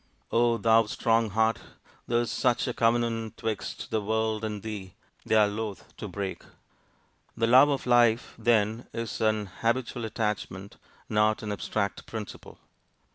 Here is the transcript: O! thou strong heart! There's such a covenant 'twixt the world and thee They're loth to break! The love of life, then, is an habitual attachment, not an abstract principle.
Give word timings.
O! 0.31 0.57
thou 0.57 0.87
strong 0.87 1.29
heart! 1.29 1.59
There's 2.07 2.31
such 2.31 2.67
a 2.67 2.73
covenant 2.73 3.37
'twixt 3.37 3.91
the 3.91 4.01
world 4.01 4.43
and 4.43 4.63
thee 4.63 4.95
They're 5.27 5.47
loth 5.47 5.95
to 5.97 6.07
break! 6.07 6.41
The 7.37 7.45
love 7.45 7.69
of 7.69 7.85
life, 7.85 8.33
then, 8.39 8.87
is 8.95 9.21
an 9.21 9.45
habitual 9.61 10.03
attachment, 10.03 10.77
not 11.07 11.43
an 11.43 11.51
abstract 11.51 12.07
principle. 12.07 12.57